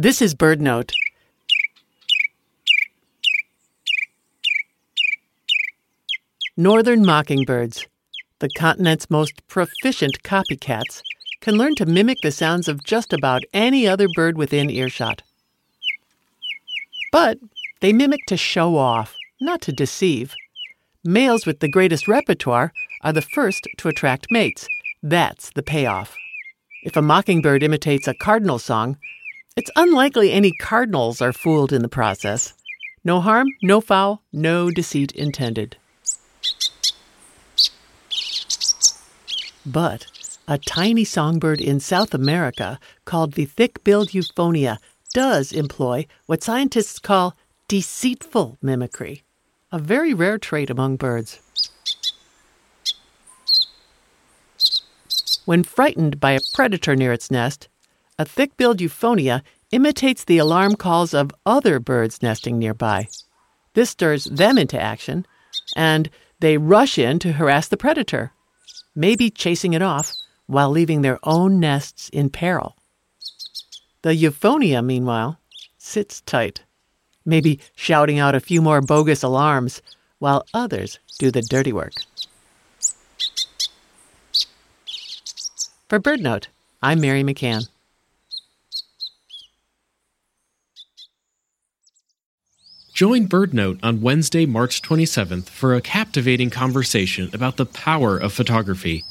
[0.00, 0.92] This is BirdNote.
[6.56, 7.84] Northern mockingbirds,
[8.38, 11.02] the continent's most proficient copycats,
[11.40, 15.22] can learn to mimic the sounds of just about any other bird within earshot.
[17.10, 17.38] But
[17.80, 20.36] they mimic to show off, not to deceive.
[21.02, 22.72] Males with the greatest repertoire
[23.02, 24.68] are the first to attract mates.
[25.02, 26.16] That's the payoff.
[26.84, 28.96] If a mockingbird imitates a cardinal song,
[29.58, 32.54] it's unlikely any cardinals are fooled in the process.
[33.02, 35.76] No harm, no foul, no deceit intended.
[39.66, 40.06] But
[40.46, 44.78] a tiny songbird in South America called the thick billed euphonia
[45.12, 49.24] does employ what scientists call deceitful mimicry,
[49.72, 51.40] a very rare trait among birds.
[55.46, 57.66] When frightened by a predator near its nest,
[58.18, 63.08] a thick billed euphonia imitates the alarm calls of other birds nesting nearby.
[63.74, 65.26] This stirs them into action,
[65.76, 68.32] and they rush in to harass the predator
[68.98, 70.12] maybe chasing it off
[70.46, 72.76] while leaving their own nests in peril.
[74.02, 75.38] The euphonia, meanwhile,
[75.78, 76.62] sits tight,
[77.24, 79.82] maybe shouting out a few more bogus alarms
[80.18, 81.92] while others do the dirty work.
[85.88, 86.46] For BirdNote,
[86.82, 87.68] I'm Mary McCann.
[92.98, 99.04] Join BirdNote on Wednesday, March 27th for a captivating conversation about the power of photography.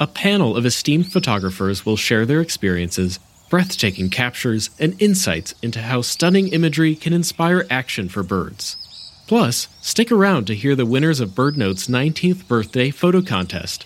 [0.00, 3.18] A panel of esteemed photographers will share their experiences,
[3.50, 8.78] breathtaking captures, and insights into how stunning imagery can inspire action for birds.
[9.26, 13.84] Plus, stick around to hear the winners of BirdNote's 19th birthday photo contest.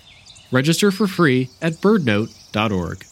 [0.52, 3.04] Register for free at birdnote.org.